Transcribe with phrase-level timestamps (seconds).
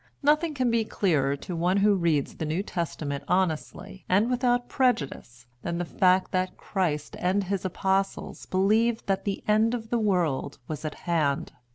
[0.23, 5.45] Nothing can be clearer to one who reads the New Testament honestly and without prejudice
[5.61, 10.57] than the fact that Christ and his apostles believed that the end of the world
[10.67, 11.51] was at hand.